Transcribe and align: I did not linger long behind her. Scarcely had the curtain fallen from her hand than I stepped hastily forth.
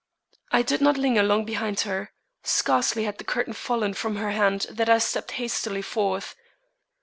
I 0.51 0.63
did 0.63 0.81
not 0.81 0.97
linger 0.97 1.21
long 1.21 1.45
behind 1.45 1.81
her. 1.81 2.09
Scarcely 2.41 3.03
had 3.03 3.19
the 3.19 3.23
curtain 3.23 3.53
fallen 3.53 3.93
from 3.93 4.15
her 4.15 4.31
hand 4.31 4.61
than 4.71 4.89
I 4.89 4.97
stepped 4.97 5.33
hastily 5.33 5.83
forth. 5.83 6.35